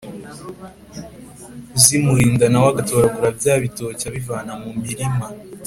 [1.81, 5.25] zimulinda nawe agatoragura bya bitoki abivana mu milima